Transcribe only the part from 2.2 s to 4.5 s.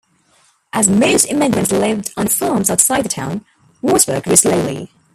farms outside the town, Wartburg grew